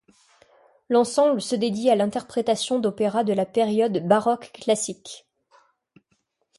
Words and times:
L'ensemble 0.89 1.43
se 1.43 1.55
dédie 1.55 1.91
à 1.91 1.95
l'interprétation 1.95 2.79
d'opéras 2.79 3.23
de 3.23 3.33
la 3.33 3.45
période 3.45 4.07
baroque 4.07 4.51
et 4.55 4.59
classique. 4.61 5.27